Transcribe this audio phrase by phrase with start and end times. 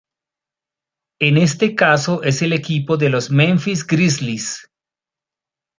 [1.21, 4.67] En este caso es el equipo de los Memphis Grizzlies.